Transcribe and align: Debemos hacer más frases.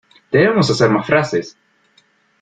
Debemos 0.31 0.67
hacer 0.71 0.89
más 0.89 1.05
frases. 1.05 1.55